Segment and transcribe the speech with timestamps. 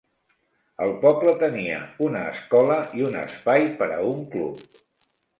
[0.83, 4.65] El poble tenia una escola i un espai per a un club.